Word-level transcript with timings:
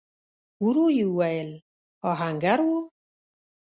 ورو 0.65 0.85
يې 0.97 1.05
وويل: 1.09 1.51
آهنګر 2.09 2.59
و؟ 2.67 2.69